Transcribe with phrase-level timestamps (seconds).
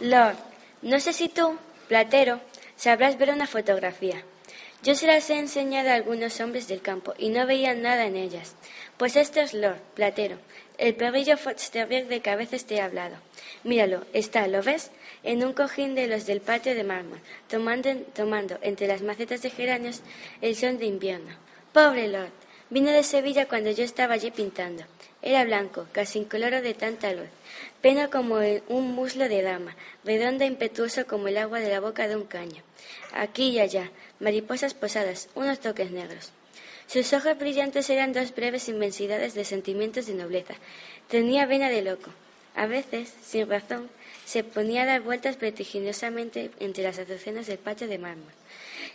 [0.00, 0.36] Lord,
[0.82, 1.56] no sé si tú,
[1.88, 2.40] platero,
[2.76, 4.22] sabrás ver una fotografía.
[4.82, 8.16] Yo se las he enseñado a algunos hombres del campo y no veían nada en
[8.16, 8.54] ellas.
[8.98, 10.36] Pues este es Lord, platero,
[10.76, 13.16] el perrillo Foxterrier de cabezas te he hablado.
[13.62, 14.90] Míralo, está, ¿lo ves?
[15.22, 19.50] En un cojín de los del patio de mármol, tomando, tomando entre las macetas de
[19.50, 20.02] geranios
[20.42, 21.34] el sol de invierno.
[21.72, 22.32] Pobre Lord,
[22.68, 24.84] vino de Sevilla cuando yo estaba allí pintando.
[25.26, 27.30] Era blanco, casi incoloro de tanta luz,
[27.80, 29.74] pena como un muslo de dama,
[30.04, 32.60] redondo e impetuoso como el agua de la boca de un caño.
[33.10, 36.30] Aquí y allá, mariposas posadas, unos toques negros.
[36.86, 40.56] Sus ojos brillantes eran dos breves inmensidades de sentimientos de nobleza.
[41.08, 42.10] Tenía vena de loco.
[42.54, 43.90] A veces, sin razón,
[44.24, 48.32] se ponía a dar vueltas vertiginosamente entre las azucenas del patio de mármol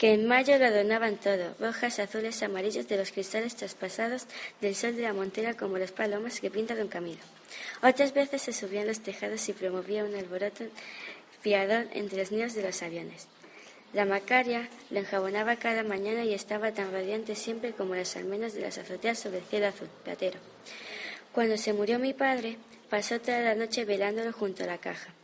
[0.00, 4.24] que en mayo lo adornaban todo, rojas, azules, amarillos de los cristales traspasados
[4.62, 7.20] del sol de la montera como las palomas que pintan un camino.
[7.82, 10.64] Otras veces se subían los tejados y promovía un alboroto
[11.42, 13.26] fiador entre los nidos de los aviones.
[13.92, 18.62] La Macaria lo enjabonaba cada mañana y estaba tan radiante siempre como las almenas de
[18.62, 20.38] las azoteas sobre el cielo azul, platero.
[21.32, 22.56] Cuando se murió mi padre,
[22.90, 25.14] pasó toda la noche velándolo junto a la caja.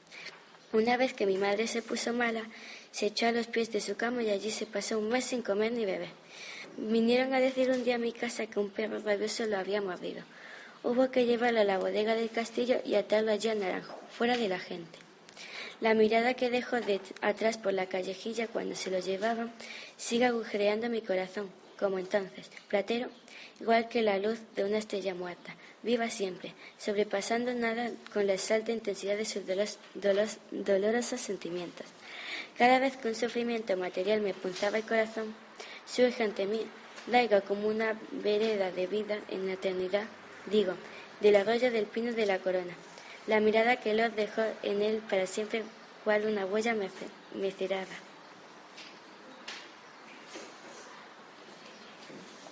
[0.72, 2.44] Una vez que mi madre se puso mala,
[2.92, 5.42] se echó a los pies de su cama y allí se pasó un mes sin
[5.42, 6.10] comer ni beber.
[6.76, 10.22] Vinieron a decir un día a mi casa que un perro rabioso lo había mordido.
[10.82, 14.48] Hubo que llevarlo a la bodega del castillo y atarlo allí a Naranjo, fuera de
[14.48, 14.98] la gente.
[15.80, 19.52] La mirada que dejó de atrás por la callejilla cuando se lo llevaban
[19.96, 23.08] sigue agujereando mi corazón, como entonces, platero,
[23.60, 25.54] igual que la luz de una estrella muerta,
[25.86, 29.44] viva siempre, sobrepasando nada con la exalta intensidad de sus
[30.50, 31.86] dolorosos sentimientos.
[32.58, 35.32] Cada vez que un sufrimiento material me punzaba el corazón,
[35.86, 36.66] surge ante mí,
[37.06, 40.04] larga como una vereda de vida en la eternidad,
[40.46, 40.74] digo,
[41.20, 42.74] del arroyo del pino de la corona,
[43.28, 45.62] la mirada que Lord dejó en él para siempre,
[46.02, 46.90] cual una huella me,
[47.34, 47.52] me